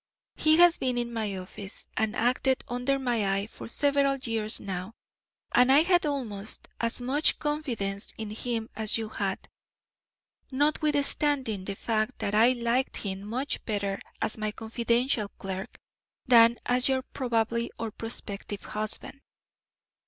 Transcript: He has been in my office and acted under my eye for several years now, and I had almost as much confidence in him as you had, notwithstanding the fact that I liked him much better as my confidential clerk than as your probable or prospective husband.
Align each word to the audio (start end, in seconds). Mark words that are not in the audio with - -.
He 0.35 0.57
has 0.57 0.79
been 0.79 0.97
in 0.97 1.13
my 1.13 1.37
office 1.37 1.87
and 1.95 2.15
acted 2.15 2.63
under 2.67 2.97
my 2.97 3.35
eye 3.35 3.45
for 3.45 3.67
several 3.67 4.17
years 4.17 4.59
now, 4.59 4.95
and 5.51 5.71
I 5.71 5.81
had 5.83 6.07
almost 6.07 6.67
as 6.79 6.99
much 6.99 7.37
confidence 7.37 8.11
in 8.17 8.31
him 8.31 8.67
as 8.75 8.97
you 8.97 9.09
had, 9.09 9.47
notwithstanding 10.51 11.65
the 11.65 11.75
fact 11.75 12.17
that 12.17 12.33
I 12.33 12.53
liked 12.53 12.97
him 12.97 13.21
much 13.23 13.63
better 13.65 13.99
as 14.19 14.39
my 14.39 14.51
confidential 14.51 15.29
clerk 15.37 15.77
than 16.25 16.57
as 16.65 16.89
your 16.89 17.03
probable 17.03 17.67
or 17.77 17.91
prospective 17.91 18.63
husband. 18.63 19.21